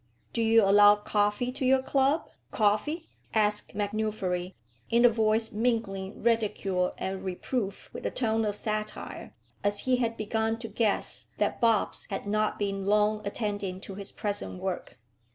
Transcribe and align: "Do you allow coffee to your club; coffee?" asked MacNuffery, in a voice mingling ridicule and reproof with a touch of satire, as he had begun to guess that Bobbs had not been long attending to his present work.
"Do 0.33 0.41
you 0.41 0.63
allow 0.65 0.95
coffee 0.95 1.51
to 1.51 1.63
your 1.63 1.83
club; 1.83 2.27
coffee?" 2.49 3.07
asked 3.35 3.75
MacNuffery, 3.75 4.55
in 4.89 5.05
a 5.05 5.09
voice 5.09 5.51
mingling 5.51 6.23
ridicule 6.23 6.95
and 6.97 7.23
reproof 7.23 7.91
with 7.93 8.07
a 8.07 8.09
touch 8.09 8.43
of 8.43 8.55
satire, 8.55 9.35
as 9.63 9.81
he 9.81 9.97
had 9.97 10.17
begun 10.17 10.57
to 10.57 10.67
guess 10.67 11.27
that 11.37 11.61
Bobbs 11.61 12.07
had 12.09 12.25
not 12.25 12.57
been 12.57 12.87
long 12.87 13.21
attending 13.27 13.79
to 13.81 13.93
his 13.93 14.11
present 14.11 14.59
work. 14.59 14.97